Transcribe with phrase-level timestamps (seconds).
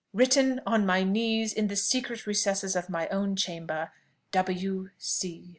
[0.13, 3.91] "Written on my knees in the secret recesses of my own chamber
[4.31, 4.89] W.
[4.97, 5.47] C."